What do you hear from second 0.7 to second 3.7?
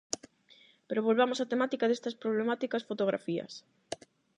Pero volvamos á temática destas problemáticas fotografías.